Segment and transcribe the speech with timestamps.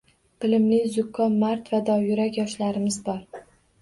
[0.43, 3.23] Bilimli, zukko, mard va dovyurak yoshlarimiz bor